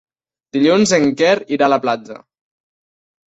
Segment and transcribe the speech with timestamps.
[0.55, 2.17] Dilluns en Quer irà a la platja.